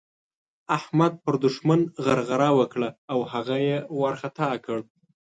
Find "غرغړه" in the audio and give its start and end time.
2.05-2.49